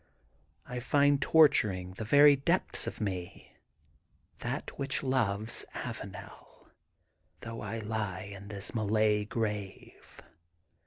I 0.65 0.79
find 0.79 1.21
torturing 1.21 1.91
the 1.91 2.03
very 2.03 2.35
depths 2.35 2.87
of 2.87 2.99
me, 2.99 3.55
that 4.39 4.79
which 4.79 5.03
loves 5.03 5.63
Avanel, 5.75 6.71
though 7.41 7.61
I 7.61 7.81
lie 7.81 8.21
in 8.21 8.47
this 8.47 8.73
Malay 8.73 9.25
grave. 9.25 10.01